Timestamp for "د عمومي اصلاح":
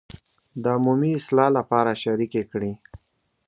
0.61-1.49